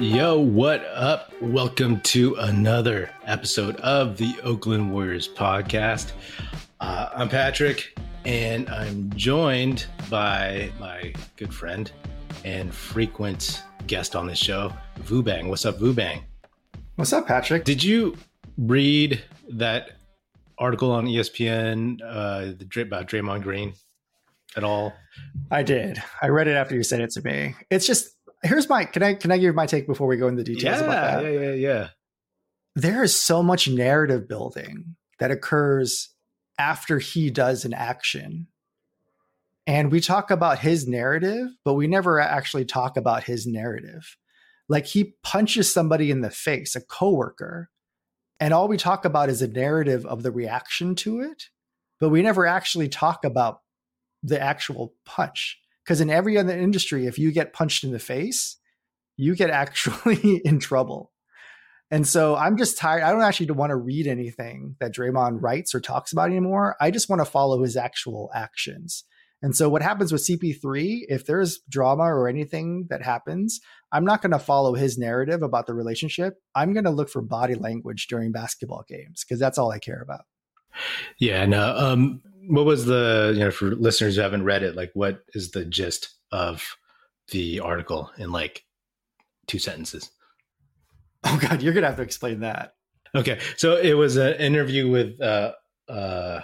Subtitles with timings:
[0.00, 1.32] Yo, what up?
[1.40, 6.12] Welcome to another episode of the Oakland Warriors podcast.
[6.80, 11.92] Uh, I'm Patrick, and I'm joined by my good friend
[12.44, 15.48] and frequent guest on this show, Vu-Bang.
[15.48, 16.24] What's up, Vu-Bang?
[16.96, 17.62] What's up, Patrick?
[17.64, 18.16] Did you
[18.58, 19.92] read that
[20.58, 23.74] article on ESPN uh, about Draymond Green
[24.56, 24.92] at all?
[25.52, 26.02] I did.
[26.20, 27.54] I read it after you said it to me.
[27.70, 28.13] It's just
[28.44, 30.80] here's my can I can I give my take before we go into the details
[30.80, 31.24] yeah, about that?
[31.24, 31.88] Yeah, yeah, yeah.
[32.76, 36.10] There is so much narrative building that occurs
[36.58, 38.48] after he does an action.
[39.66, 44.16] And we talk about his narrative, but we never actually talk about his narrative.
[44.68, 47.70] Like he punches somebody in the face, a coworker,
[48.40, 51.44] and all we talk about is a narrative of the reaction to it,
[52.00, 53.60] but we never actually talk about
[54.22, 55.60] the actual punch.
[55.84, 58.56] Because in every other industry, if you get punched in the face,
[59.16, 61.12] you get actually in trouble.
[61.90, 63.02] And so I'm just tired.
[63.02, 66.76] I don't actually want to read anything that Draymond writes or talks about anymore.
[66.80, 69.04] I just want to follow his actual actions.
[69.42, 73.60] And so what happens with CP3, if there's drama or anything that happens,
[73.92, 76.34] I'm not going to follow his narrative about the relationship.
[76.54, 80.00] I'm going to look for body language during basketball games because that's all I care
[80.00, 80.22] about.
[81.18, 81.76] Yeah, no.
[81.76, 85.50] Um, what was the you know for listeners who haven't read it, like what is
[85.50, 86.76] the gist of
[87.30, 88.64] the article in like
[89.46, 90.10] two sentences?
[91.24, 92.74] Oh God, you're gonna have to explain that.
[93.14, 95.52] Okay, so it was an interview with uh,
[95.88, 96.40] uh,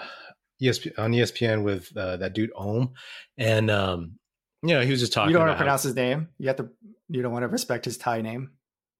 [0.62, 2.92] ESP, on ESPN with uh, that dude Ohm,
[3.36, 4.18] and um,
[4.62, 5.30] you know he was just talking.
[5.30, 6.28] You don't want to pronounce how, his name.
[6.38, 6.68] You have to.
[7.08, 8.52] You don't want to respect his Thai name.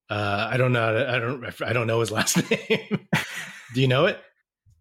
[0.08, 1.06] Uh, I don't know.
[1.08, 1.62] I don't.
[1.62, 3.08] I don't know his last name.
[3.74, 4.20] Do you know it?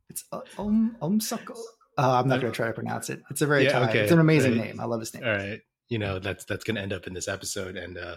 [0.09, 1.55] It's uh, Om Om Sako.
[1.99, 3.21] Uh, I'm not going to try to pronounce it.
[3.29, 3.99] It's a very yeah, okay.
[3.99, 4.67] it's an amazing right.
[4.67, 4.79] name.
[4.79, 5.23] I love his name.
[5.23, 8.15] All right, you know that's that's going to end up in this episode, and uh,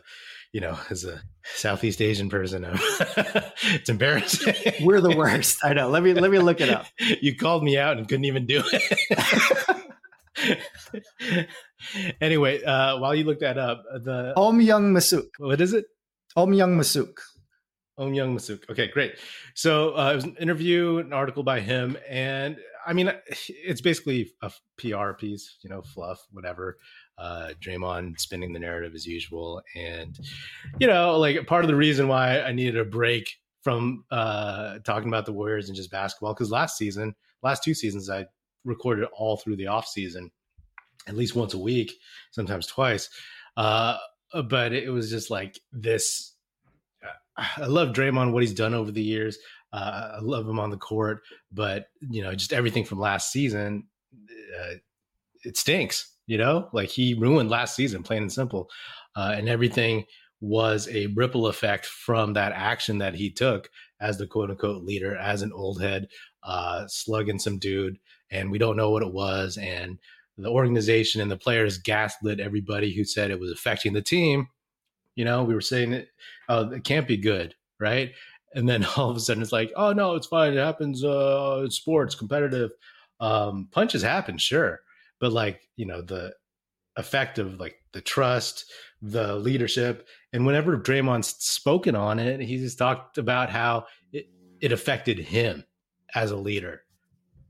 [0.53, 1.21] you know, as a
[1.55, 4.55] Southeast Asian person, it's embarrassing.
[4.83, 5.65] We're the worst.
[5.65, 5.89] I know.
[5.89, 6.87] Let me let me look it up.
[6.99, 9.79] you called me out and couldn't even do it.
[12.21, 15.27] anyway, uh, while you look that up, the Om Young Masuk.
[15.39, 15.87] What is it?
[16.37, 17.19] Ohm Youngmisuk.
[17.99, 18.69] Om Young Masuk.
[18.71, 19.17] Okay, great.
[19.55, 22.57] So uh, it was an interview, an article by him, and
[22.87, 23.13] I mean,
[23.49, 26.79] it's basically a PR piece, you know, fluff, whatever.
[27.19, 30.19] Uh, Draymond spinning the narrative as usual, and
[30.81, 33.29] you know, like part of the reason why I needed a break
[33.63, 38.11] from uh, talking about the Warriors and just basketball because last season, last two seasons,
[38.11, 38.27] I
[38.65, 40.31] recorded all through the off season,
[41.07, 41.93] at least once a week,
[42.31, 43.09] sometimes twice.
[43.57, 43.99] Uh,
[44.49, 46.35] but it was just like this.
[47.37, 49.39] I love Draymond, what he's done over the years.
[49.73, 53.85] Uh, I love him on the court, but you know, just everything from last season,
[54.61, 54.75] uh,
[55.45, 56.09] it stinks.
[56.27, 58.71] You know, like he ruined last season, plain and simple,
[59.17, 60.05] uh, and everything
[60.41, 65.17] was a ripple effect from that action that he took as the quote unquote leader,
[65.17, 66.09] as an old head,
[66.43, 67.99] uh, slugging some dude,
[68.31, 69.99] and we don't know what it was, and
[70.39, 74.49] the organization and the players gaslit everybody who said it was affecting the team.
[75.15, 76.09] You know, we were saying it,
[76.49, 78.13] oh, it can't be good, right?
[78.55, 80.53] And then all of a sudden it's like, oh no, it's fine.
[80.53, 81.05] It happens.
[81.05, 82.71] Uh, it's sports, competitive.
[83.21, 84.81] Um, punches happen, sure,
[85.21, 86.35] but like you know the
[86.97, 88.71] effect of like the trust,
[89.01, 94.29] the leadership, and whenever Draymond's spoken on it, he's talked about how it,
[94.61, 95.65] it affected him
[96.15, 96.83] as a leader.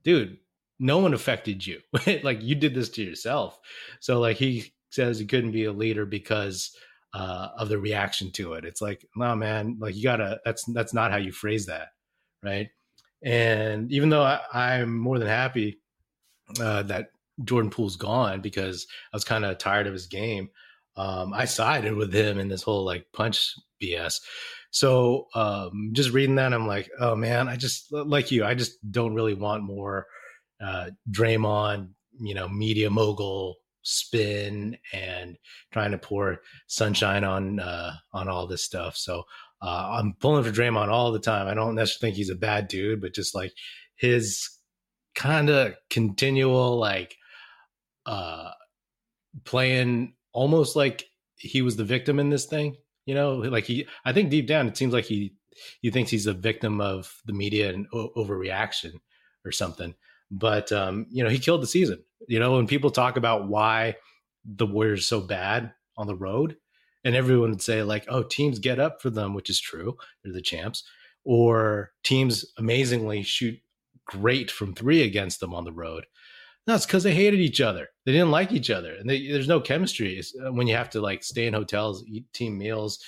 [0.05, 0.39] Dude,
[0.79, 1.81] no one affected you.
[2.23, 3.59] like you did this to yourself.
[4.01, 6.77] So like he says he couldn't be a leader because
[7.15, 8.65] uh, of the reaction to it.
[8.65, 10.41] It's like, no, man, like you gotta.
[10.45, 11.89] That's that's not how you phrase that,
[12.43, 12.69] right?
[13.23, 15.79] And even though I, am more than happy
[16.61, 17.11] uh, that
[17.45, 20.51] Jordan Poole's gone because I was kind of tired of his game,
[20.97, 24.21] um, I sided with him in this whole like punch BS.
[24.71, 28.45] So um, just reading that, I'm like, oh man, I just like you.
[28.45, 30.07] I just don't really want more
[30.61, 35.37] uh, Draymond, you know, media mogul spin and
[35.73, 38.97] trying to pour sunshine on uh, on all this stuff.
[38.97, 39.25] So
[39.61, 41.47] uh, I'm pulling for Draymond all the time.
[41.49, 43.53] I don't necessarily think he's a bad dude, but just like
[43.97, 44.49] his
[45.15, 47.17] kind of continual like
[48.07, 48.51] uh
[49.45, 51.05] playing almost like
[51.37, 52.77] he was the victim in this thing.
[53.05, 55.35] You know, like he, I think deep down, it seems like he,
[55.81, 58.93] he thinks he's a victim of the media and o- overreaction
[59.45, 59.95] or something.
[60.31, 62.05] But, um, you know, he killed the season.
[62.29, 63.97] You know, when people talk about why
[64.45, 66.57] the Warriors so bad on the road,
[67.05, 69.97] and everyone would say, like, oh, teams get up for them, which is true.
[70.23, 70.85] They're the champs.
[71.25, 73.59] Or teams amazingly shoot
[74.07, 76.05] great from three against them on the road.
[76.67, 77.89] No, it's because they hated each other.
[78.07, 80.91] They didn't like each other, and they, there's no chemistry it's, uh, when you have
[80.91, 83.01] to like stay in hotels, eat team meals,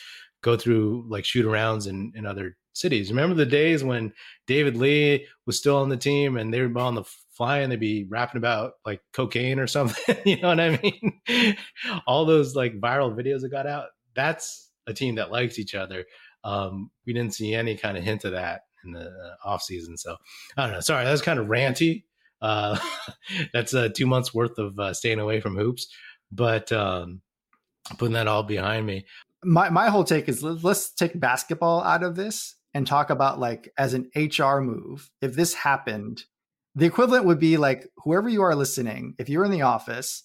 [0.43, 3.11] go through like shoot arounds in, in other cities.
[3.11, 4.13] Remember the days when
[4.47, 7.81] David Lee was still on the team and they were on the fly and they'd
[7.81, 10.17] be rapping about like cocaine or something.
[10.25, 11.57] you know what I mean?
[12.07, 13.87] All those like viral videos that got out.
[14.15, 16.05] That's a team that likes each other.
[16.43, 19.97] Um, we didn't see any kind of hint of that in the uh, off season.
[19.97, 20.17] So
[20.57, 20.81] I don't know.
[20.81, 22.05] Sorry, that's kind of ranty.
[22.43, 22.79] Uh,
[23.53, 25.89] that's uh, two months worth of uh, staying away from hoops,
[26.31, 27.23] but um,
[27.99, 29.07] putting that all behind me.
[29.43, 33.73] My my whole take is let's take basketball out of this and talk about like
[33.79, 35.11] as an HR move.
[35.23, 36.25] If this happened,
[36.75, 40.25] the equivalent would be like whoever you are listening, if you're in the office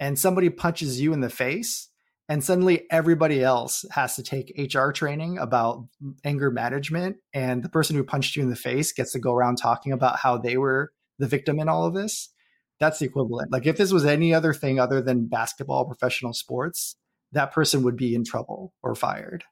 [0.00, 1.88] and somebody punches you in the face,
[2.28, 5.84] and suddenly everybody else has to take HR training about
[6.24, 9.56] anger management, and the person who punched you in the face gets to go around
[9.56, 12.30] talking about how they were the victim in all of this.
[12.78, 13.52] That's the equivalent.
[13.52, 16.96] Like if this was any other thing other than basketball, professional sports,
[17.32, 19.44] that person would be in trouble or fired.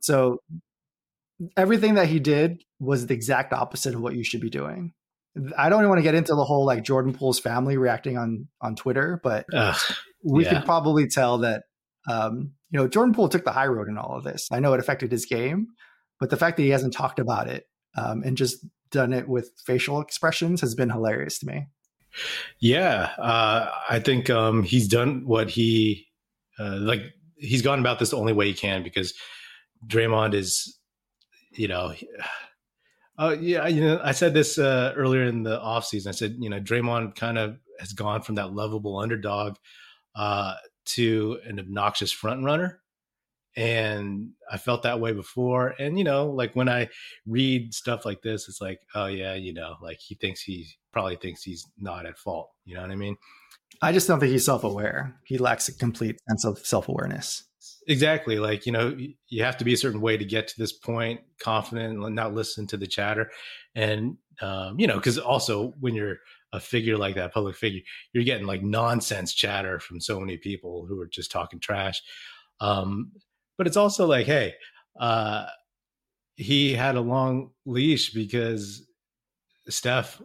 [0.00, 0.40] So
[1.56, 4.92] everything that he did was the exact opposite of what you should be doing.
[5.56, 8.48] I don't even want to get into the whole like Jordan Poole's family reacting on
[8.60, 9.76] on Twitter, but Ugh,
[10.24, 10.54] we yeah.
[10.54, 11.64] can probably tell that
[12.08, 14.48] um, you know Jordan Poole took the high road in all of this.
[14.50, 15.68] I know it affected his game,
[16.18, 17.64] but the fact that he hasn't talked about it
[17.96, 21.66] um, and just done it with facial expressions has been hilarious to me.
[22.58, 26.06] Yeah, uh, I think um, he's done what he
[26.58, 27.02] uh, like.
[27.36, 29.12] He's gone about this the only way he can because
[29.86, 30.78] Draymond is,
[31.56, 31.94] you know,
[33.18, 36.08] uh, yeah, you know, I said this uh, earlier in the offseason.
[36.08, 39.56] I said, you know, Draymond kind of has gone from that lovable underdog
[40.14, 40.54] uh,
[40.86, 42.80] to an obnoxious front runner
[43.56, 45.74] and I felt that way before.
[45.78, 46.88] And you know, like when I
[47.26, 51.16] read stuff like this, it's like, oh yeah, you know, like he thinks he probably
[51.16, 52.50] thinks he's not at fault.
[52.64, 53.16] You know what I mean?
[53.82, 55.16] I just don't think he's self-aware.
[55.24, 57.44] He lacks a complete sense of self-awareness.
[57.88, 58.38] Exactly.
[58.38, 58.96] Like, you know,
[59.28, 62.34] you have to be a certain way to get to this point, confident and not
[62.34, 63.30] listen to the chatter.
[63.74, 66.16] And, um, you know, because also when you're
[66.52, 67.80] a figure like that, public figure,
[68.12, 72.02] you're getting like nonsense chatter from so many people who are just talking trash.
[72.60, 73.12] Um,
[73.58, 74.54] but it's also like, hey,
[74.98, 75.46] uh,
[76.36, 78.86] he had a long leash because
[79.68, 80.20] Steph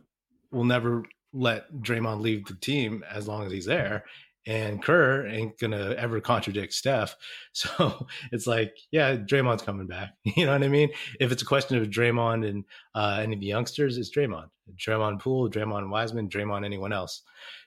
[0.52, 4.06] will never let Draymond leave the team as long as he's there.
[4.48, 7.16] And Kerr ain't gonna ever contradict Steph.
[7.54, 10.13] So it's like, yeah, Draymond's coming back.
[10.36, 10.89] You know what I mean?
[11.19, 12.63] If it's a question of Draymond and
[12.95, 14.48] uh, any of the youngsters, it's Draymond.
[14.75, 17.22] Draymond Poole, Draymond Wiseman, Draymond anyone else.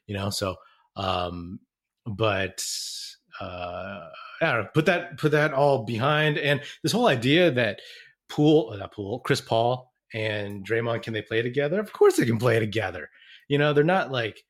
[0.06, 0.56] You know, so
[0.96, 1.60] um,
[2.06, 2.64] but
[3.40, 4.08] uh,
[4.40, 6.38] I don't know, put that put that all behind.
[6.38, 7.80] And this whole idea that
[8.28, 11.80] Poole, uh, not Poole, Chris Paul and Draymond can they play together?
[11.80, 13.08] Of course they can play together.
[13.48, 14.44] You know, they're not like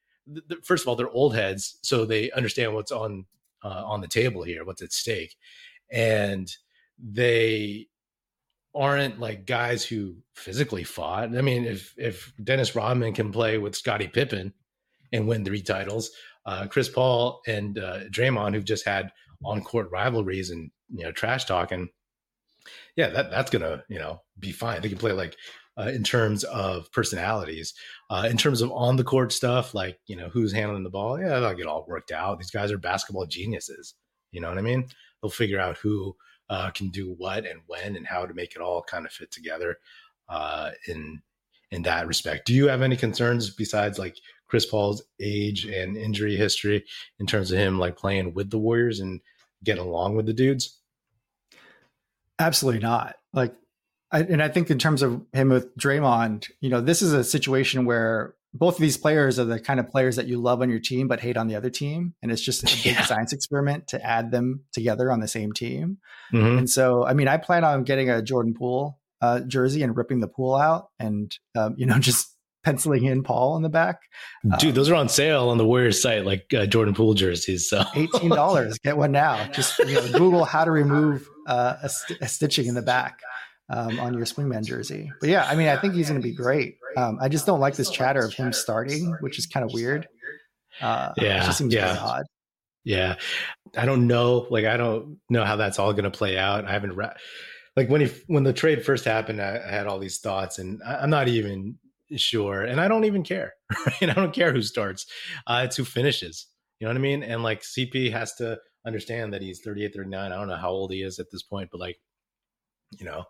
[0.62, 3.26] first of all they're old heads, so they understand what's on
[3.62, 5.36] uh, on the table here, what's at stake,
[5.90, 6.50] and
[6.98, 7.88] they
[8.74, 11.36] aren't like guys who physically fought.
[11.36, 14.52] I mean, if if Dennis Rodman can play with Scottie Pippen
[15.12, 16.10] and win three titles,
[16.46, 19.12] uh, Chris Paul and uh, Draymond, who've just had
[19.44, 21.88] on court rivalries and you know trash talking,
[22.96, 24.80] yeah, that that's gonna you know be fine.
[24.80, 25.36] They can play like
[25.78, 27.74] uh, in terms of personalities,
[28.10, 31.18] uh, in terms of on the court stuff, like you know who's handling the ball.
[31.18, 32.38] Yeah, they'll get all worked out.
[32.38, 33.94] These guys are basketball geniuses.
[34.30, 34.86] You know what I mean?
[35.22, 36.16] They'll figure out who
[36.50, 39.30] uh, can do what and when and how to make it all kind of fit
[39.30, 39.78] together
[40.28, 41.22] uh, in
[41.70, 42.46] in that respect.
[42.46, 44.16] Do you have any concerns besides like
[44.46, 46.84] Chris Paul's age and injury history
[47.18, 49.20] in terms of him like playing with the Warriors and
[49.64, 50.80] getting along with the dudes?
[52.38, 53.16] Absolutely not.
[53.32, 53.54] Like,
[54.20, 57.84] and I think in terms of him with Draymond, you know, this is a situation
[57.84, 60.78] where both of these players are the kind of players that you love on your
[60.78, 63.04] team but hate on the other team, and it's just a big yeah.
[63.04, 65.98] science experiment to add them together on the same team.
[66.32, 66.58] Mm-hmm.
[66.58, 70.20] And so, I mean, I plan on getting a Jordan Poole uh, jersey and ripping
[70.20, 72.30] the Poole out, and um, you know, just
[72.64, 74.00] penciling in Paul in the back.
[74.58, 77.68] Dude, um, those are on sale on the Warriors site, like uh, Jordan Poole jerseys.
[77.68, 79.46] So eighteen dollars, get one now.
[79.48, 83.20] Just you know, Google how to remove uh, a, st- a, stitching in the back
[83.70, 85.10] um, on your swingman jersey.
[85.20, 86.76] But yeah, I mean, I think he's going to be great.
[86.96, 90.06] Um, I just don't like this chatter of him starting, which is kind of weird.
[90.80, 91.96] Uh, yeah, just seems yeah.
[92.00, 92.24] odd.
[92.84, 93.16] Yeah,
[93.76, 94.46] I don't know.
[94.50, 96.66] Like, I don't know how that's all going to play out.
[96.66, 97.16] I haven't read.
[97.76, 99.40] like when he when the trade first happened.
[99.40, 101.78] I, I had all these thoughts, and I, am not even
[102.16, 103.54] sure, and I don't even care.
[103.86, 104.10] Right?
[104.10, 105.06] I don't care who starts.
[105.46, 106.46] Uh, it's who finishes.
[106.78, 107.22] You know what I mean?
[107.22, 110.32] And like CP has to understand that he's 38, 39.
[110.32, 111.98] I don't know how old he is at this point, but like,
[112.98, 113.24] you know,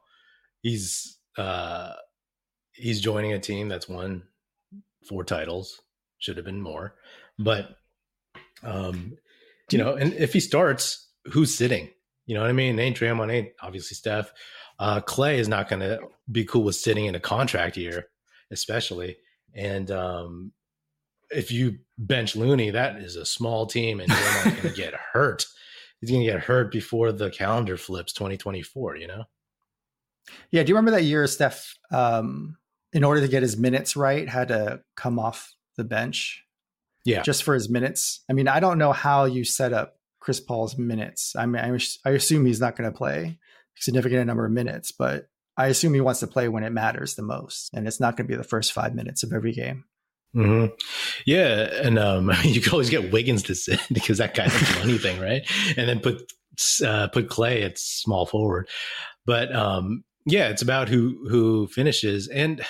[0.65, 1.93] he's uh
[2.73, 4.25] he's joining a team that's won
[5.09, 5.81] four titles.
[6.19, 6.97] Should have been more,
[7.39, 7.77] but
[8.65, 9.17] um
[9.71, 11.89] you know, and if he starts, who's sitting?
[12.27, 12.79] You know what I mean?
[12.79, 14.33] ain't Draymond, ain't obviously Steph.
[14.79, 18.07] Uh, Klay is not going to be cool with sitting in a contract year,
[18.51, 19.17] especially.
[19.55, 20.53] And um,
[21.31, 25.47] if you bench Looney, that is a small team, and Draymond's going to get hurt.
[26.01, 28.97] He's going to get hurt before the calendar flips 2024.
[28.97, 29.25] You know?
[30.51, 30.63] Yeah.
[30.63, 32.57] Do you remember that year Steph, um,
[32.93, 36.45] in order to get his minutes right, had to come off the bench
[37.05, 37.23] yeah.
[37.23, 38.25] Just for his minutes.
[38.31, 41.35] I mean, I don't know how you set up Chris Paul's minutes.
[41.37, 41.79] I mean, I,
[42.09, 43.39] I assume he's not going to play
[43.79, 47.15] a significant number of minutes, but I assume he wants to play when it matters
[47.15, 47.71] the most.
[47.75, 49.85] And it's not going to be the first five minutes of every game.
[50.35, 50.75] Mm-hmm.
[51.27, 54.89] Yeah, and um, you can always get Wiggins to sit because that guy doesn't do
[54.89, 55.43] anything, right?
[55.77, 56.33] And then put
[56.85, 58.69] uh, put Klay at small forward.
[59.27, 62.65] But um, yeah, it's about who who finishes, and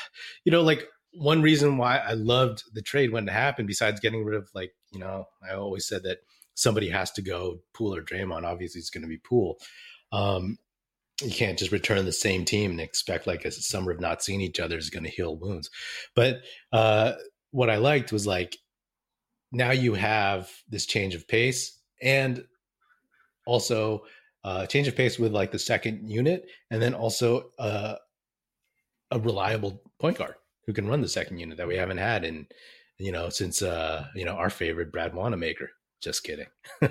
[0.44, 4.25] you know, like one reason why I loved the trade when it happened, besides getting
[4.25, 6.18] rid of like, you know, I always said that
[6.54, 8.44] somebody has to go Poole or Draymond.
[8.44, 9.58] Obviously, it's going to be Poole.
[10.12, 10.58] Um,
[11.23, 14.40] you can't just return the same team and expect like a summer of not seeing
[14.40, 15.70] each other is going to heal wounds.
[16.16, 16.40] But
[16.73, 17.12] uh,
[17.52, 18.56] what I liked was like
[19.52, 22.44] now you have this change of pace and
[23.46, 24.02] also
[24.44, 27.96] uh, change of pace with like the second unit, and then also uh,
[29.10, 30.34] a reliable point guard
[30.66, 32.46] who can run the second unit that we haven't had in
[32.98, 35.70] you know since uh you know our favorite Brad Wanamaker.
[36.00, 36.46] Just kidding.
[36.82, 36.88] you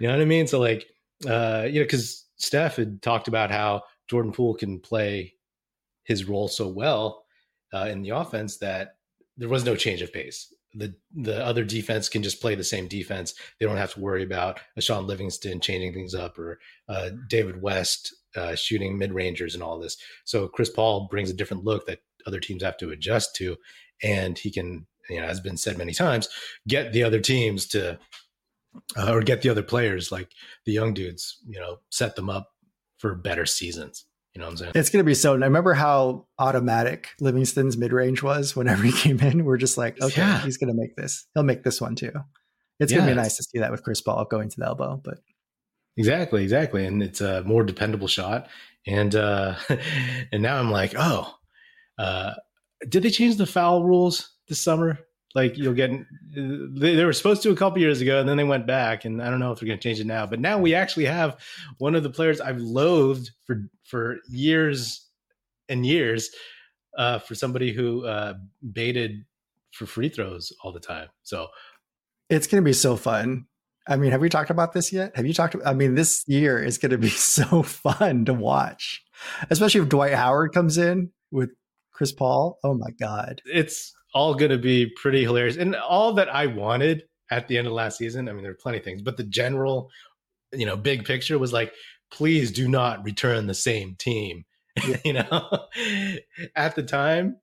[0.00, 0.46] know what I mean?
[0.46, 0.86] So like
[1.28, 5.34] uh you know because Steph had talked about how Jordan Poole can play
[6.04, 7.24] his role so well
[7.72, 8.96] uh, in the offense that
[9.36, 10.52] there was no change of pace.
[10.78, 13.34] The the other defense can just play the same defense.
[13.58, 17.60] They don't have to worry about a Shaun Livingston changing things up or uh, David
[17.60, 19.96] West uh, shooting mid rangers and all this.
[20.24, 23.56] So Chris Paul brings a different look that other teams have to adjust to,
[24.02, 26.28] and he can, you know, as been said many times,
[26.66, 27.98] get the other teams to,
[28.96, 30.30] uh, or get the other players like
[30.64, 32.50] the young dudes, you know, set them up
[32.98, 34.04] for better seasons.
[34.38, 34.72] You know what I'm saying?
[34.76, 35.32] It's going to be so.
[35.32, 39.44] I remember how automatic Livingston's mid range was whenever he came in.
[39.44, 40.42] We're just like, okay, yeah.
[40.42, 41.26] he's going to make this.
[41.34, 42.12] He'll make this one too.
[42.78, 44.66] It's yeah, going to be nice to see that with Chris Paul going to the
[44.66, 45.18] elbow, but
[45.96, 48.46] exactly, exactly, and it's a more dependable shot.
[48.86, 49.56] And uh,
[50.32, 51.34] and now I'm like, oh,
[51.98, 52.34] uh,
[52.88, 55.00] did they change the foul rules this summer?
[55.38, 55.92] Like you'll get,
[56.34, 59.22] they, they were supposed to a couple years ago, and then they went back, and
[59.22, 60.26] I don't know if they're going to change it now.
[60.26, 61.38] But now we actually have
[61.78, 65.06] one of the players I've loathed for for years
[65.68, 66.30] and years,
[66.96, 68.34] uh, for somebody who uh,
[68.72, 69.24] baited
[69.70, 71.06] for free throws all the time.
[71.22, 71.46] So
[72.28, 73.46] it's going to be so fun.
[73.86, 75.14] I mean, have we talked about this yet?
[75.14, 75.54] Have you talked?
[75.64, 79.04] I mean, this year is going to be so fun to watch,
[79.50, 81.50] especially if Dwight Howard comes in with
[81.92, 82.58] Chris Paul.
[82.64, 83.40] Oh my God.
[83.44, 85.56] It's all going to be pretty hilarious.
[85.56, 88.58] And all that I wanted at the end of last season, I mean, there were
[88.60, 89.90] plenty of things, but the general,
[90.52, 91.72] you know, big picture was like,
[92.10, 94.44] please do not return the same team.
[94.86, 94.96] Yeah.
[95.04, 95.66] you know,
[96.54, 97.38] at the time,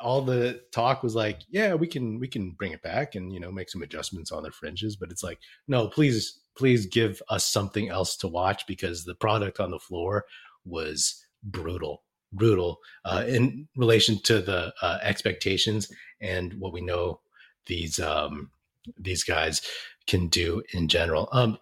[0.00, 3.40] all the talk was like, yeah, we can we can bring it back and you
[3.40, 7.46] know make some adjustments on the fringes, but it's like, no, please please give us
[7.46, 10.26] something else to watch because the product on the floor
[10.66, 17.20] was brutal brutal uh, in relation to the uh, expectations and what we know
[17.66, 18.50] these um,
[18.98, 19.62] these guys
[20.06, 21.28] can do in general.
[21.32, 21.58] Um,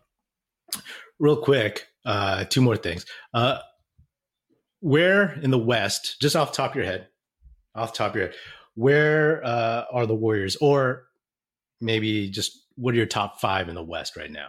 [1.19, 3.05] real quick, uh, two more things.
[3.35, 3.59] Uh,
[4.81, 7.09] where in the West, just off top of your head,
[7.75, 8.37] off top of your head,
[8.75, 11.07] where uh, are the Warriors, or
[11.81, 14.49] maybe just what are your top five in the West right now?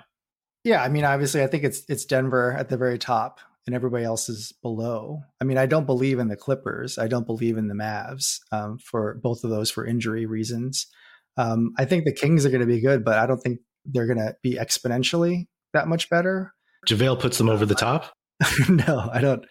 [0.64, 4.06] Yeah, I mean, obviously, I think it's it's Denver at the very top and everybody
[4.06, 5.22] else is below.
[5.42, 6.98] I mean, I don't believe in the Clippers.
[6.98, 10.88] I don't believe in the Mavs um, for both of those for injury reasons.
[11.36, 14.08] Um, I think the Kings are going to be good, but I don't think they're
[14.08, 16.54] going to be exponentially that much better.
[16.88, 18.14] JaVale puts them over the top.
[18.70, 19.46] no, I don't.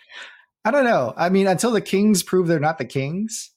[0.65, 1.13] I don't know.
[1.17, 3.53] I mean, until the Kings prove they're not the Kings,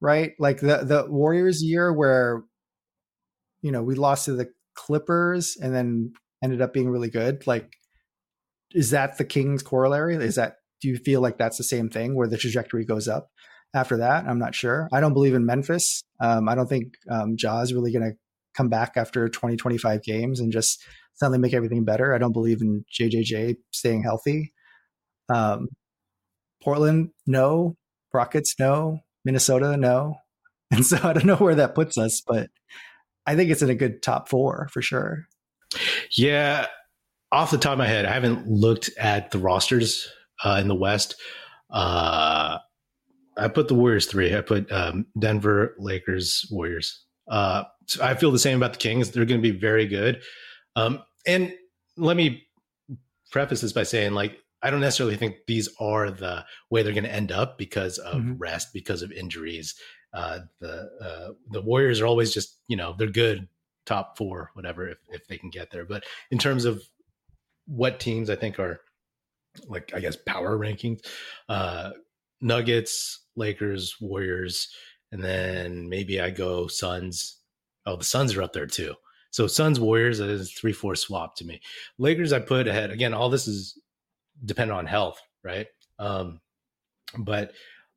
[0.00, 0.32] right?
[0.38, 2.42] Like the the Warriors year where,
[3.62, 6.12] you know, we lost to the Clippers and then
[6.42, 7.46] ended up being really good.
[7.46, 7.72] Like
[8.72, 10.16] is that the Kings corollary?
[10.16, 13.30] Is that do you feel like that's the same thing where the trajectory goes up
[13.74, 14.26] after that?
[14.26, 14.88] I'm not sure.
[14.92, 16.02] I don't believe in Memphis.
[16.20, 18.16] Um, I don't think um, is really going to
[18.54, 20.82] come back after 20, 25 games and just
[21.14, 22.14] suddenly make everything better.
[22.14, 24.52] I don't believe in JJJ staying healthy.
[25.28, 25.68] Um,
[26.62, 27.76] Portland, no.
[28.12, 29.00] Rockets, no.
[29.24, 30.16] Minnesota, no.
[30.70, 32.50] And so I don't know where that puts us, but
[33.24, 35.24] I think it's in a good top four for sure.
[36.10, 36.66] Yeah.
[37.30, 40.08] Off the top of my head, I haven't looked at the rosters
[40.44, 41.16] uh, in the West.
[41.70, 42.58] Uh,
[43.36, 44.34] I put the Warriors three.
[44.34, 47.04] I put um, Denver, Lakers, Warriors.
[47.28, 49.10] Uh, so I feel the same about the Kings.
[49.10, 50.22] They're going to be very good.
[50.76, 51.52] Um, and
[51.96, 52.46] let me
[53.30, 57.04] preface this by saying, like, I don't necessarily think these are the way they're going
[57.04, 58.38] to end up because of mm-hmm.
[58.38, 59.74] rest, because of injuries.
[60.12, 63.46] Uh, the uh, the Warriors are always just you know they're good,
[63.86, 65.84] top four, whatever, if if they can get there.
[65.84, 66.82] But in terms of
[67.68, 68.80] what teams I think are
[69.66, 71.00] like I guess power rankings,
[71.48, 71.90] uh,
[72.40, 74.68] Nuggets, Lakers, Warriors,
[75.12, 77.38] and then maybe I go Suns.
[77.86, 78.94] Oh, the Suns are up there too.
[79.30, 81.60] So Suns Warriors is three four swap to me.
[81.98, 82.90] Lakers I put ahead.
[82.90, 83.78] Again, all this is
[84.44, 85.66] dependent on health, right?
[85.98, 86.40] Um,
[87.16, 87.52] but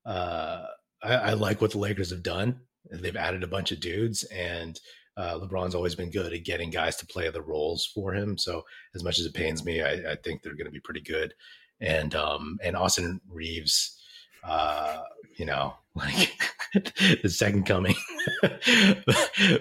[0.06, 0.66] uh,
[1.04, 2.62] I, I, like what the Lakers have done.
[2.90, 4.80] They've added a bunch of dudes, and
[5.18, 8.38] uh, LeBron's always been good at getting guys to play the roles for him.
[8.38, 8.64] So
[8.96, 11.34] as much as it pains me, I, I think they're going to be pretty good.
[11.80, 14.00] And um, and Austin Reaves,
[14.44, 15.02] uh,
[15.38, 16.32] you know, like
[16.74, 17.96] the second coming.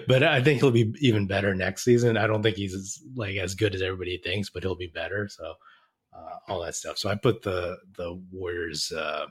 [0.07, 2.15] but, I think he'll be even better next season.
[2.15, 5.27] I don't think he's as, like as good as everybody thinks, but he'll be better.
[5.27, 5.53] So
[6.13, 6.97] uh, all that stuff.
[6.97, 8.91] So I put the the Warriors.
[8.91, 9.25] Uh,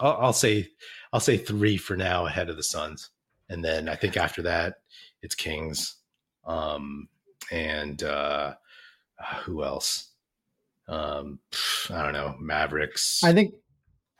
[0.00, 0.68] I'll, I'll, say
[1.12, 3.10] I'll say three for now ahead of the Suns,
[3.48, 4.76] and then I think after that
[5.22, 5.96] it's Kings,
[6.46, 7.08] um,
[7.50, 8.54] and uh,
[9.44, 10.12] who else?
[10.88, 11.40] Um,
[11.90, 13.22] I don't know, Mavericks.
[13.24, 13.54] I think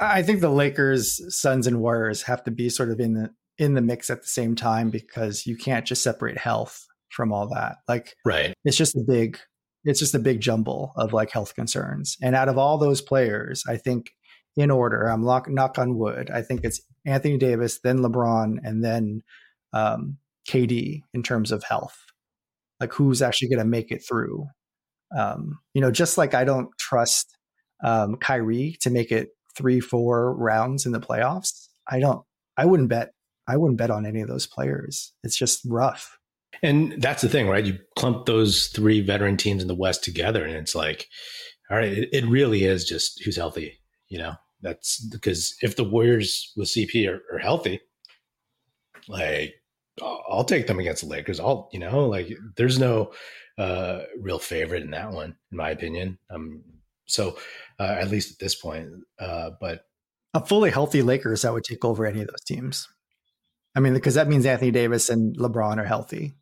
[0.01, 3.75] I think the Lakers, Suns, and Warriors have to be sort of in the in
[3.75, 7.77] the mix at the same time because you can't just separate health from all that.
[7.89, 8.53] Like, right?
[8.65, 9.39] It's just a big
[9.87, 12.17] it's just a big jumble of like health concerns.
[12.21, 14.11] And out of all those players, I think
[14.57, 18.83] in order, I'm lock, knock on wood, I think it's Anthony Davis, then LeBron, and
[18.83, 19.23] then
[19.73, 21.97] um, KD in terms of health.
[22.81, 24.47] Like who's actually going to make it through?
[25.17, 27.37] Um, you know, just like I don't trust
[27.83, 31.69] um, Kyrie to make it three, four rounds in the playoffs.
[31.89, 32.23] I don't.
[32.57, 33.13] I wouldn't bet.
[33.49, 35.13] I wouldn't bet on any of those players.
[35.23, 36.19] It's just rough.
[36.63, 37.65] And that's the thing, right?
[37.65, 41.07] You clump those three veteran teams in the West together, and it's like,
[41.71, 43.79] all right, it, it really is just who's healthy.
[44.09, 47.81] You know, that's because if the Warriors with CP are, are healthy,
[49.09, 49.55] like
[50.03, 51.41] I'll take them against the Lakers.
[51.41, 53.13] I'll, you know, like there's no
[53.59, 56.19] uh, real favorite in that one, in my opinion.
[56.31, 56.63] Um,
[57.07, 57.39] so
[57.79, 59.87] uh, at least at this point, uh, but
[60.35, 62.89] a fully healthy Lakers that would take over any of those teams.
[63.75, 66.35] I mean, because that means Anthony Davis and LeBron are healthy.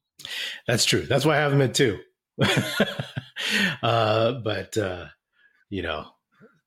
[0.67, 1.03] That's true.
[1.03, 1.99] That's why I have them at two.
[3.83, 5.07] uh, but uh,
[5.69, 6.07] you know,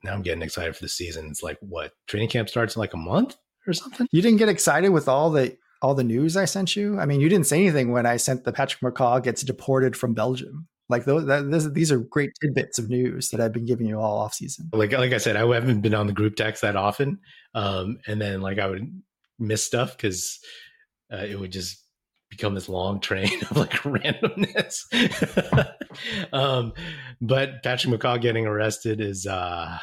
[0.04, 1.28] now I'm getting excited for the season.
[1.30, 4.08] It's like what training camp starts in like a month or something.
[4.12, 7.00] You didn't get excited with all the all the news I sent you.
[7.00, 10.14] I mean, you didn't say anything when I sent the Patrick McCaw gets deported from
[10.14, 10.68] Belgium.
[10.90, 14.00] Like those, that, this, these are great tidbits of news that I've been giving you
[14.00, 14.70] all off season.
[14.72, 17.20] Like, like I said, I haven't been on the group text that often,
[17.54, 19.02] um, and then like I would
[19.38, 20.40] miss stuff because
[21.12, 21.84] uh, it would just
[22.30, 24.84] become this long train of like randomness.
[26.34, 26.74] um,
[27.22, 29.78] but Patrick McCaw getting arrested is, uh,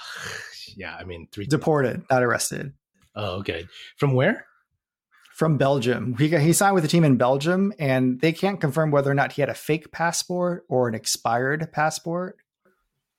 [0.74, 2.72] yeah, I mean, three deported, not arrested.
[3.14, 3.66] Oh, okay.
[3.96, 4.46] From where?
[5.34, 6.14] From Belgium.
[6.16, 9.32] He he signed with a team in Belgium, and they can't confirm whether or not
[9.32, 12.36] he had a fake passport or an expired passport.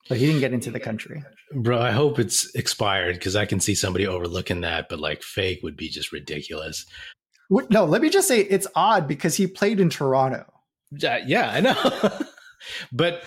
[0.07, 1.23] But he didn't get into the country.
[1.53, 5.59] Bro, I hope it's expired because I can see somebody overlooking that, but like fake
[5.63, 6.85] would be just ridiculous.
[7.49, 10.45] No, let me just say it's odd because he played in Toronto.
[11.03, 12.19] Uh, yeah, I know.
[12.91, 13.23] but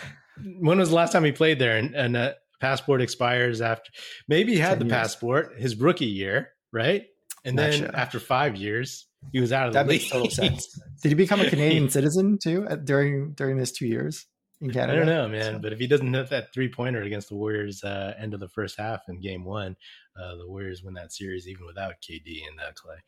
[0.60, 1.76] when was the last time he played there?
[1.76, 3.90] And, and a passport expires after
[4.26, 4.92] maybe he had the years.
[4.92, 7.04] passport his rookie year, right?
[7.48, 10.02] And Not then after five years, he was out of that the league.
[10.02, 10.80] Makes total sense.
[11.02, 14.26] Did he become a Canadian citizen too during during these two years
[14.60, 14.92] in Canada?
[14.92, 15.54] I don't know, man.
[15.54, 15.58] So.
[15.60, 18.48] But if he doesn't hit that three pointer against the Warriors uh, end of the
[18.48, 19.76] first half in Game One,
[20.14, 22.98] uh, the Warriors win that series even without KD and uh, Klay.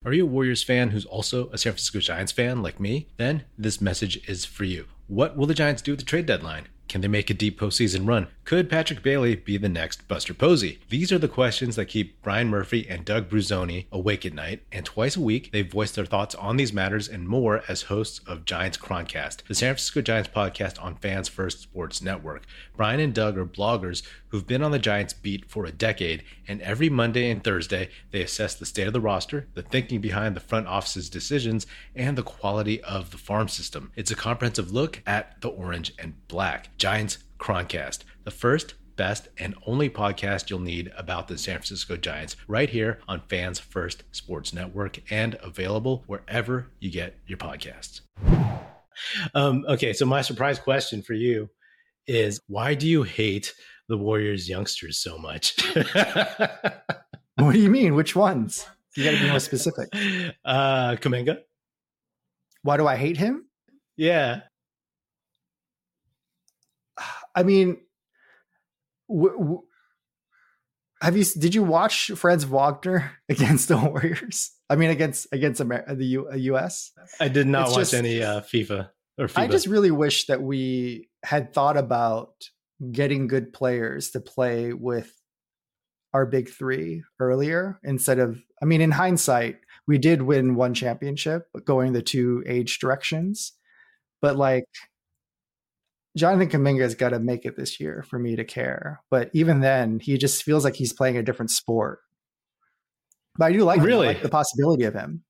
[0.06, 3.10] Are you a Warriors fan who's also a San Francisco Giants fan like me?
[3.18, 4.86] Then this message is for you.
[5.08, 6.68] What will the Giants do at the trade deadline?
[6.94, 8.28] Can they make a deep postseason run?
[8.46, 10.78] Could Patrick Bailey be the next Buster Posey?
[10.90, 14.86] These are the questions that keep Brian Murphy and Doug Bruzzone awake at night, and
[14.86, 18.46] twice a week they voice their thoughts on these matters and more as hosts of
[18.46, 22.46] Giants Chroncast, the San Francisco Giants podcast on Fans First Sports Network.
[22.78, 26.62] Brian and Doug are bloggers who've been on the Giants beat for a decade, and
[26.62, 30.40] every Monday and Thursday they assess the state of the roster, the thinking behind the
[30.40, 33.92] front office's decisions, and the quality of the farm system.
[33.96, 36.70] It's a comprehensive look at the orange and black.
[36.84, 42.36] Giants Chroncast, the first, best, and only podcast you'll need about the San Francisco Giants,
[42.46, 48.02] right here on Fans First Sports Network and available wherever you get your podcasts.
[49.34, 51.50] Um, okay, so my surprise question for you
[52.06, 53.54] is why do you hate
[53.88, 55.56] the Warriors youngsters so much?
[57.38, 57.96] what do you mean?
[57.96, 58.68] Which ones?
[58.98, 59.88] You got to be more specific.
[60.44, 61.38] Uh, Kuminga.
[62.62, 63.46] Why do I hate him?
[63.96, 64.42] Yeah.
[67.36, 67.78] I mean,
[69.10, 69.62] w- w-
[71.02, 74.52] have you did you watch Franz Wagner against the Warriors?
[74.70, 76.92] I mean, against against America, the U, U.S.
[77.20, 79.30] I did not it's watch just, any uh, FIBA or.
[79.36, 82.34] I just really wish that we had thought about
[82.92, 85.14] getting good players to play with
[86.14, 88.42] our big three earlier instead of.
[88.62, 93.54] I mean, in hindsight, we did win one championship, going the two age directions,
[94.22, 94.66] but like
[96.16, 99.02] Jonathan Kuminga's got to make it this year for me to care.
[99.10, 102.00] But even then, he just feels like he's playing a different sport.
[103.38, 105.24] But I do like really like the possibility of him.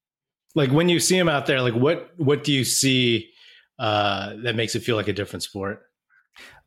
[0.55, 3.31] Like when you see him out there, like what what do you see
[3.79, 5.83] uh, that makes it feel like a different sport?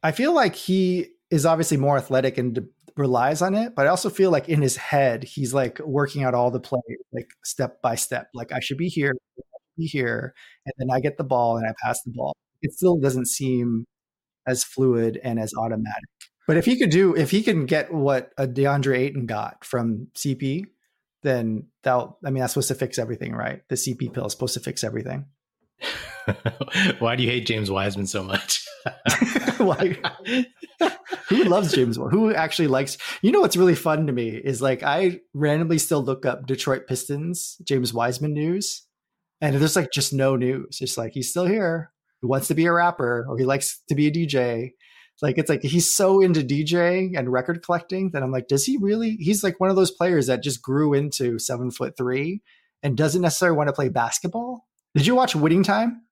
[0.02, 2.64] I feel like he is obviously more athletic and de-
[2.96, 6.34] relies on it, but I also feel like in his head he's like working out
[6.34, 6.80] all the play
[7.12, 8.28] like step by step.
[8.32, 9.14] Like I should be here,
[9.76, 12.34] be here, and then I get the ball and I pass the ball.
[12.62, 13.84] It still doesn't seem
[14.46, 16.04] as fluid and as automatic.
[16.46, 20.08] But if he could do, if he can get what a DeAndre Ayton got from
[20.14, 20.66] CP,
[21.22, 23.62] then that I mean that's supposed to fix everything, right?
[23.68, 25.26] The CP pill is supposed to fix everything.
[26.98, 28.64] Why do you hate James Wiseman so much?
[29.58, 29.96] Why?
[31.28, 31.96] Who loves James?
[31.96, 32.96] Who actually likes?
[33.22, 36.86] You know what's really fun to me is like I randomly still look up Detroit
[36.86, 38.82] Pistons James Wiseman news,
[39.40, 40.78] and there's like just no news.
[40.80, 43.94] It's like he's still here who wants to be a rapper or he likes to
[43.94, 44.70] be a DJ.
[45.22, 48.76] Like it's like he's so into DJing and record collecting that I'm like, does he
[48.76, 49.16] really?
[49.16, 52.42] He's like one of those players that just grew into seven foot three
[52.82, 54.66] and doesn't necessarily want to play basketball.
[54.94, 56.02] Did you watch Winning Time?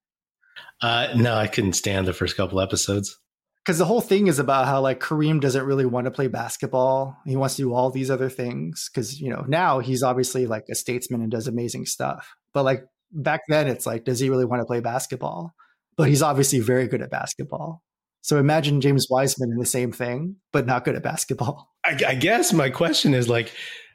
[0.80, 3.18] Uh, no, I couldn't stand the first couple episodes.
[3.64, 7.16] Because the whole thing is about how like Kareem doesn't really want to play basketball.
[7.24, 10.64] He wants to do all these other things because you know now he's obviously like
[10.70, 12.34] a statesman and does amazing stuff.
[12.52, 15.54] But like back then, it's like, does he really want to play basketball?
[15.96, 17.82] But he's obviously very good at basketball.
[18.22, 21.70] So imagine James Wiseman in the same thing, but not good at basketball.
[21.84, 23.52] I, I guess my question is like,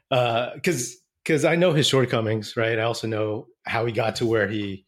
[0.08, 2.78] because uh, because I know his shortcomings, right?
[2.78, 4.84] I also know how he got to where he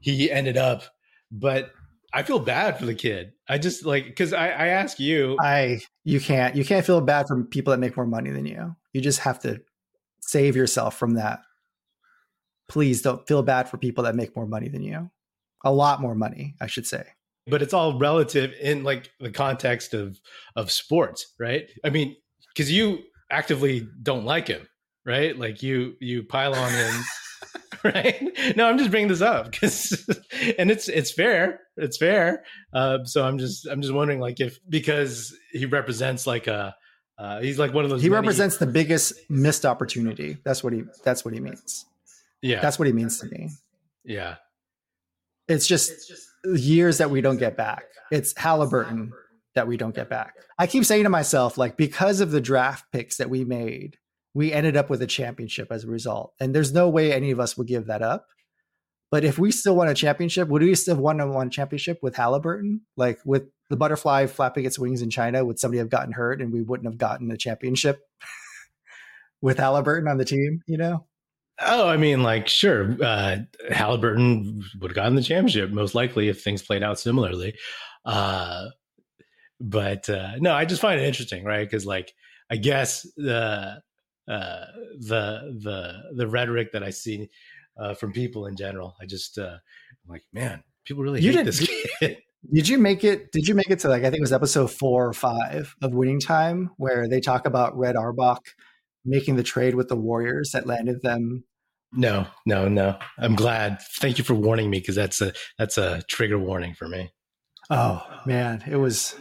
[0.00, 0.82] he ended up,
[1.30, 1.70] but
[2.12, 3.32] I feel bad for the kid.
[3.48, 7.26] I just like because I, I ask you, I you can't you can't feel bad
[7.28, 8.76] for people that make more money than you.
[8.92, 9.62] You just have to
[10.20, 11.40] save yourself from that.
[12.68, 15.10] Please don't feel bad for people that make more money than you
[15.64, 17.04] a lot more money, I should say.
[17.46, 20.18] But it's all relative in like the context of
[20.56, 21.68] of sports, right?
[21.84, 22.16] I mean,
[22.54, 24.66] because you actively don't like him,
[25.04, 25.38] right?
[25.38, 27.04] Like you you pile on him,
[27.84, 28.56] right?
[28.56, 30.08] No, I'm just bringing this up because,
[30.58, 32.44] and it's it's fair, it's fair.
[32.72, 36.74] Uh, so I'm just I'm just wondering, like, if because he represents like a
[37.18, 38.02] uh, he's like one of those.
[38.02, 38.20] He many...
[38.20, 40.36] represents the biggest missed opportunity.
[40.44, 40.82] That's what he.
[41.04, 41.86] That's what he means.
[42.42, 43.50] Yeah, that's what he means to me.
[44.04, 44.36] Yeah,
[45.48, 45.92] it's just,
[46.54, 47.84] years that we don't get back.
[48.12, 49.12] It's Halliburton
[49.54, 50.34] that we don't get back.
[50.58, 53.96] I keep saying to myself, like, because of the draft picks that we made,
[54.34, 56.34] we ended up with a championship as a result.
[56.38, 58.26] And there's no way any of us would give that up.
[59.10, 62.16] But if we still won a championship, would we still won a one championship with
[62.16, 62.82] Halliburton?
[62.96, 66.52] Like with the butterfly flapping its wings in China, would somebody have gotten hurt and
[66.52, 68.00] we wouldn't have gotten a championship
[69.40, 71.06] with Halliburton on the team, you know?
[71.60, 73.38] Oh, I mean, like, sure, uh,
[73.70, 77.54] Halliburton would have gotten the championship most likely if things played out similarly.
[78.04, 78.66] Uh,
[79.58, 81.64] but uh, no, I just find it interesting, right?
[81.68, 82.12] Because, like,
[82.50, 83.80] I guess the
[84.28, 84.64] uh,
[84.98, 87.30] the the the rhetoric that I see
[87.78, 91.46] uh, from people in general, I just uh, I'm like, man, people really you hate
[91.46, 91.66] this
[92.00, 92.18] kid.
[92.52, 93.32] Did you make it?
[93.32, 95.94] Did you make it to like I think it was episode four or five of
[95.94, 98.42] Winning Time, where they talk about Red Auerbach
[99.06, 101.44] making the trade with the Warriors that landed them.
[101.92, 102.98] No, no, no.
[103.18, 103.78] I'm glad.
[104.00, 107.10] Thank you for warning me because that's a that's a trigger warning for me.
[107.70, 109.14] Oh man, it was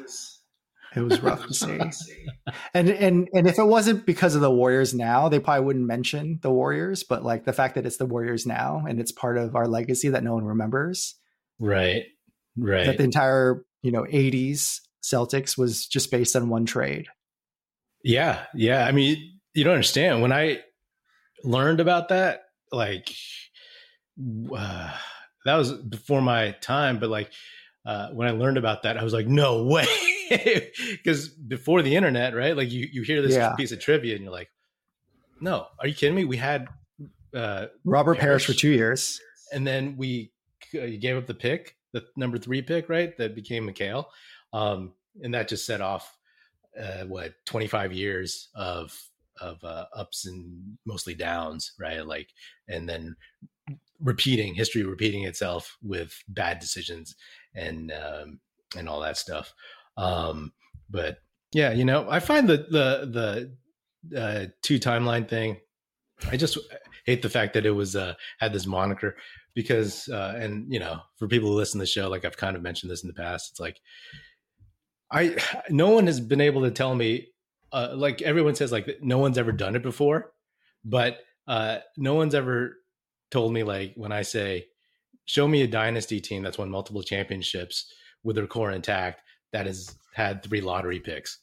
[0.95, 1.79] It was rough to see.
[2.73, 6.39] and and and if it wasn't because of the Warriors now, they probably wouldn't mention
[6.41, 7.03] the Warriors.
[7.03, 10.09] But like the fact that it's the Warriors now and it's part of our legacy
[10.09, 11.15] that no one remembers.
[11.59, 12.03] Right.
[12.57, 12.85] Right.
[12.85, 17.07] That the entire, you know, 80s Celtics was just based on one trade.
[18.03, 18.45] Yeah.
[18.55, 18.85] Yeah.
[18.85, 20.21] I mean, you don't understand.
[20.21, 20.61] When I
[21.43, 23.15] learned about that, like
[24.55, 24.91] uh,
[25.45, 27.31] that was before my time, but like
[27.85, 29.87] uh, when I learned about that, I was like, no way.
[30.91, 32.55] Because before the internet, right?
[32.55, 33.55] Like you, you hear this yeah.
[33.55, 34.49] piece of trivia and you're like,
[35.39, 36.25] no, are you kidding me?
[36.25, 36.67] We had
[37.33, 39.19] uh, Robert Parish for two years.
[39.53, 40.31] And then we
[40.73, 43.15] uh, gave up the pick, the number three pick, right?
[43.17, 44.05] That became McHale.
[44.51, 46.17] Um, and that just set off
[46.81, 48.97] uh, what 25 years of
[49.41, 52.05] of uh, ups and mostly downs, right?
[52.05, 52.29] Like,
[52.67, 53.15] and then
[53.99, 57.15] repeating history, repeating itself with bad decisions
[57.53, 58.39] and um,
[58.77, 59.53] and all that stuff.
[59.97, 60.53] Um,
[60.89, 61.17] but
[61.53, 63.51] yeah, you know, I find the the
[64.11, 65.57] the uh, two timeline thing.
[66.29, 66.57] I just
[67.05, 69.15] hate the fact that it was uh, had this moniker
[69.53, 72.55] because, uh, and you know, for people who listen to the show, like I've kind
[72.55, 73.79] of mentioned this in the past, it's like
[75.11, 75.37] I
[75.69, 77.27] no one has been able to tell me
[77.75, 80.31] uh, like everyone says like no one's ever done it before,
[80.85, 82.77] but uh, no one's ever
[83.31, 84.67] told me like when I say
[85.25, 87.91] show me a dynasty team that's won multiple championships
[88.23, 91.37] with their core intact that has had three lottery picks.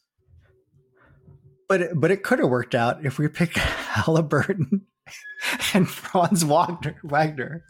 [1.69, 4.87] But but it could have worked out if we picked Halliburton
[5.75, 6.97] and Franz Wagner.
[7.05, 7.63] Wagner.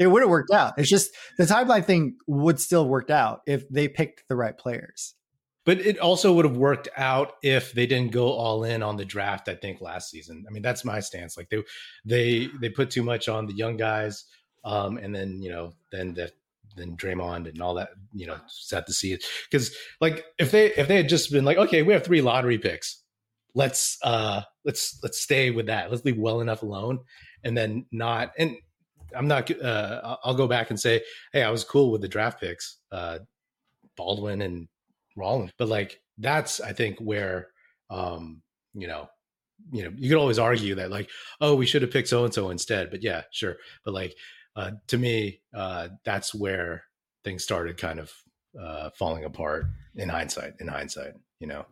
[0.00, 0.74] It would have worked out.
[0.76, 5.14] It's just the timeline thing would still worked out if they picked the right players.
[5.64, 9.04] But it also would have worked out if they didn't go all in on the
[9.04, 9.48] draft.
[9.48, 10.44] I think last season.
[10.48, 11.36] I mean, that's my stance.
[11.36, 11.62] Like they
[12.04, 14.24] they they put too much on the young guys,
[14.64, 16.32] um, and then you know then the
[16.76, 19.22] then Draymond and all that, you know, set the seed.
[19.50, 22.58] Because like if they if they had just been like, okay, we have three lottery
[22.58, 23.02] picks,
[23.54, 25.90] let's uh let's let's stay with that.
[25.90, 27.00] Let's leave well enough alone,
[27.44, 28.32] and then not.
[28.38, 28.56] And
[29.14, 29.50] I'm not.
[29.50, 33.18] uh I'll go back and say, hey, I was cool with the draft picks, uh
[33.96, 34.68] Baldwin and
[35.16, 35.52] Rollins.
[35.58, 37.48] But like that's I think where
[37.90, 38.42] um,
[38.74, 39.08] you know,
[39.70, 42.32] you know, you could always argue that like, oh, we should have picked so and
[42.32, 42.90] so instead.
[42.90, 43.56] But yeah, sure.
[43.84, 44.16] But like
[44.56, 46.84] uh to me, uh that's where
[47.24, 48.12] things started kind of
[48.60, 51.66] uh falling apart in hindsight, in hindsight, you know.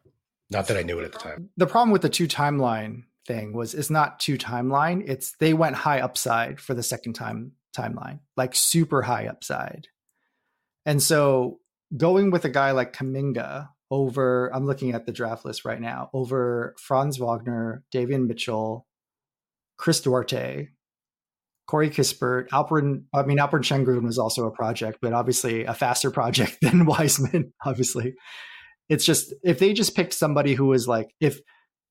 [0.51, 1.51] Not that I knew it at the time.
[1.57, 5.77] The problem with the two timeline thing was it's not two timeline, it's they went
[5.77, 9.87] high upside for the second time timeline, like super high upside.
[10.85, 11.61] And so
[11.97, 16.11] going with a guy like Kuminga over, I'm looking at the draft list right now,
[16.15, 18.87] over Franz Wagner, Davion Mitchell,
[19.77, 20.69] Chris Duarte,
[21.67, 26.11] Corey Kispert, Alperen, I mean, Alperen Sengun was also a project, but obviously a faster
[26.13, 28.15] project than Wiseman, obviously.
[28.89, 31.41] It's just, if they just picked somebody who was like, if,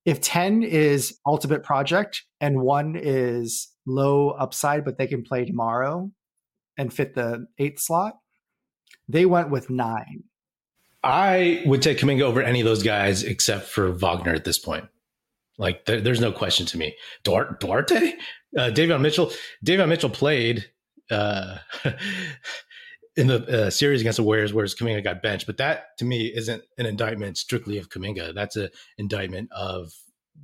[0.05, 6.11] if 10 is ultimate project and one is low upside, but they can play tomorrow
[6.77, 8.15] and fit the eighth slot,
[9.09, 10.23] they went with nine.
[11.03, 14.85] I would take Kuminga over any of those guys except for Wagner at this point.
[15.57, 16.95] Like there, there's no question to me.
[17.23, 18.13] Duarte,
[18.57, 19.31] uh, Davion Mitchell,
[19.65, 20.69] Davion Mitchell played
[21.09, 21.57] uh,
[23.17, 25.47] in the uh, series against the Warriors, whereas Kuminga got benched.
[25.47, 28.33] But that to me isn't an indictment strictly of Kuminga.
[28.33, 29.91] That's an indictment of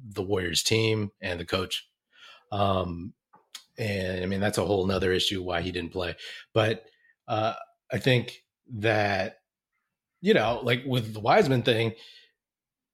[0.03, 1.87] the Warriors team and the coach.
[2.51, 3.13] Um,
[3.77, 6.15] and I mean that's a whole nother issue why he didn't play.
[6.53, 6.85] But
[7.27, 7.53] uh,
[7.91, 9.39] I think that
[10.21, 11.93] you know, like with the Wiseman thing,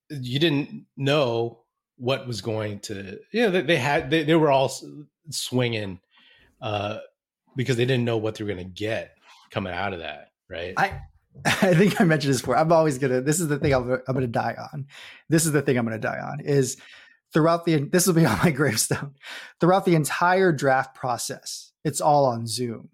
[0.10, 1.62] you didn't know
[1.98, 3.20] what was going to.
[3.32, 4.72] You know, they, they had they, they were all
[5.30, 6.00] swinging
[6.62, 6.98] uh,
[7.56, 9.16] because they didn't know what they were going to get
[9.50, 10.74] coming out of that, right?
[10.78, 11.00] I
[11.46, 12.58] I think I mentioned this before.
[12.58, 13.22] I'm always gonna.
[13.22, 14.88] This is the thing I'm, I'm gonna die on.
[15.30, 16.42] This is the thing I'm gonna die on.
[16.42, 16.78] Is
[17.34, 19.16] throughout the this will be on my gravestone.
[19.62, 22.90] Throughout the entire draft process, it's all on Zoom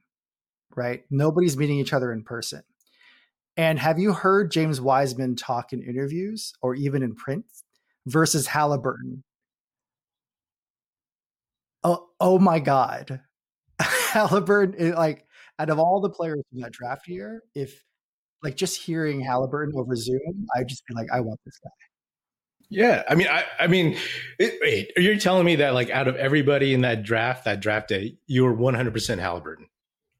[0.77, 1.03] right?
[1.09, 2.61] Nobody's meeting each other in person.
[3.57, 7.45] And have you heard James Wiseman talk in interviews or even in print
[8.05, 9.23] versus Halliburton?
[11.83, 13.21] Oh, oh my God.
[13.79, 15.25] Halliburton, like,
[15.59, 17.83] out of all the players from that draft year, if
[18.43, 21.69] like just hearing Halliburton over Zoom, I'd just be like, I want this guy.
[22.69, 23.97] Yeah, I mean, I, I mean,
[24.39, 27.87] it, wait, you're telling me that like out of everybody in that draft, that draft
[27.87, 29.67] day, you were 100% Halliburton.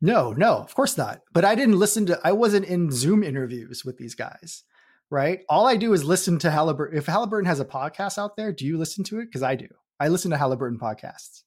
[0.02, 1.22] No, no, of course not.
[1.34, 4.64] But I didn't listen to, I wasn't in Zoom interviews with these guys,
[5.10, 5.42] right?
[5.50, 6.98] All I do is listen to Halliburton.
[6.98, 9.26] If Halliburton has a podcast out there, do you listen to it?
[9.26, 9.68] Because I do.
[10.00, 11.44] I listen to Halliburton podcasts.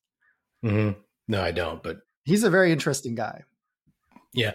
[0.64, 0.98] Mm-hmm.
[1.28, 3.44] No, I don't, but he's a very interesting guy.
[4.32, 4.54] Yeah.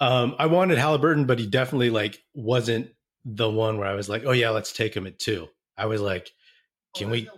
[0.00, 2.90] Um, I wanted Halliburton, but he definitely like wasn't
[3.24, 5.48] the one where I was like, oh yeah, let's take him at two.
[5.76, 6.30] I was like,
[6.96, 7.32] can oh, we, no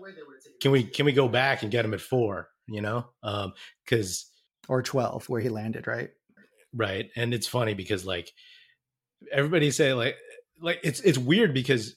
[0.60, 2.48] can we, can we go back and get him at four?
[2.68, 4.29] You know, um, because
[4.70, 6.10] or twelve where he landed, right?
[6.72, 8.32] Right, and it's funny because like
[9.32, 10.16] everybody say like
[10.62, 11.96] like it's it's weird because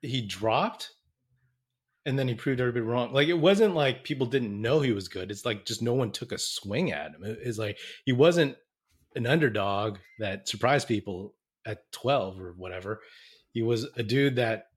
[0.00, 0.92] he dropped
[2.06, 3.12] and then he proved everybody wrong.
[3.12, 5.30] Like it wasn't like people didn't know he was good.
[5.30, 7.22] It's like just no one took a swing at him.
[7.24, 8.56] It's like he wasn't
[9.16, 11.34] an underdog that surprised people
[11.66, 13.00] at 12 or whatever.
[13.52, 14.68] He was a dude that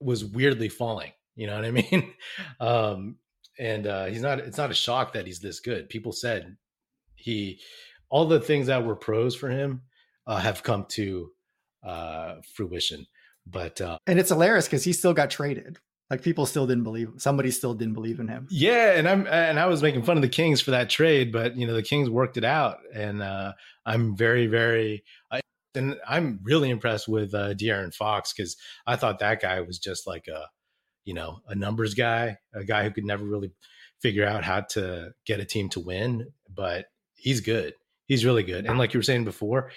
[0.00, 1.12] was weirdly falling.
[1.36, 2.12] You know what I mean?
[2.60, 3.16] Um,
[3.58, 4.38] and uh, he's not.
[4.38, 5.88] It's not a shock that he's this good.
[5.88, 6.56] People said
[7.14, 7.60] he,
[8.08, 9.82] all the things that were pros for him,
[10.26, 11.30] uh, have come to
[11.84, 13.06] uh, fruition.
[13.46, 15.78] But uh, and it's hilarious because he still got traded.
[16.10, 17.10] Like people still didn't believe.
[17.18, 18.46] Somebody still didn't believe in him.
[18.50, 21.56] Yeah, and I'm and I was making fun of the Kings for that trade, but
[21.56, 23.52] you know the Kings worked it out, and uh,
[23.84, 25.04] I'm very very.
[25.30, 25.40] I,
[25.74, 30.06] and I'm really impressed with uh, De'Aaron Fox because I thought that guy was just
[30.06, 30.46] like a,
[31.08, 33.50] you know, a numbers guy, a guy who could never really
[34.02, 37.72] figure out how to get a team to win, but he's good.
[38.04, 38.66] He's really good.
[38.66, 39.70] And like you were saying before,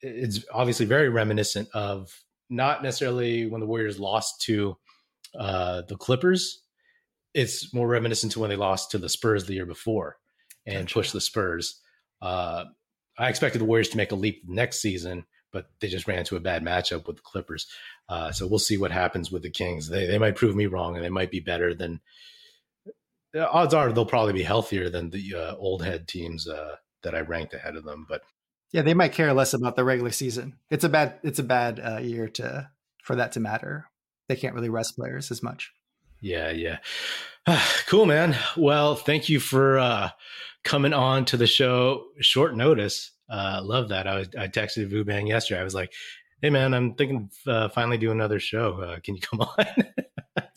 [0.00, 2.12] it's obviously very reminiscent of
[2.50, 4.76] not necessarily when the Warriors lost to
[5.38, 6.62] uh, the Clippers.
[7.32, 10.16] It's more reminiscent to when they lost to the Spurs the year before
[10.66, 10.94] and gotcha.
[10.94, 11.80] pushed the Spurs.
[12.20, 12.64] Uh,
[13.16, 16.36] I expected the Warriors to make a leap next season, but they just ran into
[16.36, 17.66] a bad matchup with the Clippers.
[18.08, 19.88] Uh, so we'll see what happens with the Kings.
[19.88, 22.00] They they might prove me wrong, and they might be better than.
[23.32, 27.14] The odds are they'll probably be healthier than the uh, old head teams uh, that
[27.14, 28.04] I ranked ahead of them.
[28.08, 28.22] But
[28.72, 30.58] yeah, they might care less about the regular season.
[30.70, 32.70] It's a bad it's a bad uh, year to
[33.02, 33.86] for that to matter.
[34.28, 35.72] They can't really rest players as much.
[36.20, 36.78] Yeah, yeah.
[37.86, 38.36] cool, man.
[38.56, 40.10] Well, thank you for uh,
[40.64, 43.11] coming on to the show short notice.
[43.28, 44.06] Uh, love that.
[44.06, 45.60] I, was, I texted Vu-Bang yesterday.
[45.60, 45.92] I was like,
[46.40, 48.80] "Hey, man, I'm thinking uh, finally do another show.
[48.80, 49.66] Uh, can you come on?"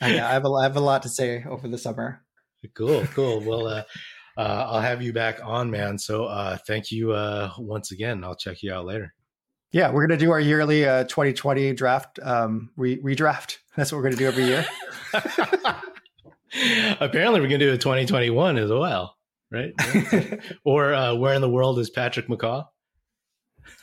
[0.01, 2.25] yeah, I have a, I have a lot to say over the summer.
[2.73, 3.41] Cool, cool.
[3.41, 3.83] Well, uh,
[4.37, 5.97] uh, I'll have you back on, man.
[5.97, 8.23] So uh, thank you uh, once again.
[8.23, 9.13] I'll check you out later.
[9.71, 13.57] Yeah, we're gonna do our yearly uh, 2020 draft um, re- redraft.
[13.75, 14.65] That's what we're gonna do every year.
[17.01, 19.14] Apparently, we're gonna do a 2021 as well,
[19.55, 20.39] right?
[20.65, 22.65] or uh, where in the world is Patrick McCaw?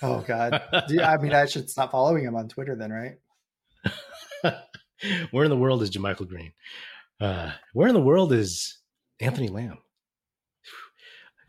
[0.01, 0.61] Oh God!
[0.73, 3.17] I mean, I should stop following him on Twitter then, right?
[5.31, 6.53] where in the world is JaMychal Green?
[7.21, 8.79] Uh, where in the world is
[9.21, 9.79] Anthony Lamb?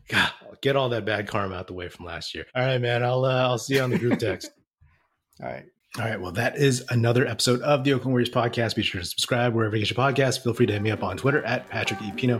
[0.09, 0.31] God,
[0.61, 2.45] get all that bad karma out the way from last year.
[2.55, 3.03] All right, man.
[3.03, 4.51] I'll uh, I'll see you on the group text.
[5.41, 5.65] all right.
[5.97, 6.19] All right.
[6.19, 8.75] Well, that is another episode of the Oakland Warriors podcast.
[8.75, 10.43] Be sure to subscribe wherever you get your podcast.
[10.43, 12.11] Feel free to hit me up on Twitter at Patrick E.
[12.11, 12.39] Pino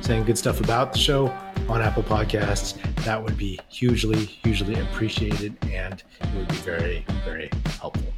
[0.00, 1.28] saying good stuff about the show
[1.68, 7.50] on Apple Podcasts, that would be hugely, hugely appreciated and it would be very, very
[7.80, 8.12] helpful.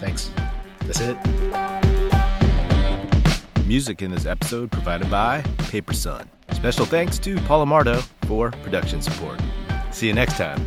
[0.00, 0.30] Thanks.
[0.80, 1.16] That's it.
[3.66, 6.28] Music in this episode provided by Paper Son.
[6.52, 9.40] Special thanks to Paul Amardo for production support.
[9.90, 10.60] See you next time.